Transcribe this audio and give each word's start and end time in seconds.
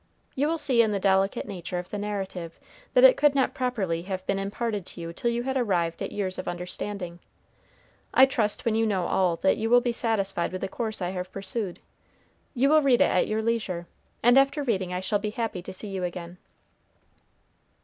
You 0.33 0.47
will 0.47 0.57
see 0.57 0.81
in 0.81 0.91
the 0.91 0.99
delicate 0.99 1.45
nature 1.47 1.77
of 1.77 1.89
the 1.89 1.99
narrative 1.99 2.59
that 2.95 3.03
it 3.03 3.15
could 3.17 3.35
not 3.35 3.53
properly 3.53 4.01
have 4.01 4.25
been 4.25 4.39
imparted 4.39 4.83
to 4.87 4.99
you 5.01 5.13
till 5.13 5.29
you 5.29 5.43
had 5.43 5.55
arrived 5.55 6.01
at 6.01 6.11
years 6.11 6.39
of 6.39 6.47
understanding. 6.47 7.19
I 8.11 8.25
trust 8.25 8.65
when 8.65 8.73
you 8.73 8.87
know 8.87 9.05
all 9.05 9.35
that 9.35 9.57
you 9.57 9.69
will 9.69 9.79
be 9.79 9.91
satisfied 9.91 10.51
with 10.53 10.61
the 10.61 10.67
course 10.67 11.03
I 11.03 11.11
have 11.11 11.31
pursued. 11.31 11.79
You 12.55 12.67
will 12.69 12.81
read 12.81 12.99
it 12.99 13.11
at 13.11 13.27
your 13.27 13.43
leisure, 13.43 13.85
and 14.23 14.39
after 14.39 14.63
reading 14.63 14.91
I 14.91 15.01
shall 15.01 15.19
be 15.19 15.29
happy 15.29 15.61
to 15.61 15.71
see 15.71 15.89
you 15.89 16.03
again." 16.03 16.39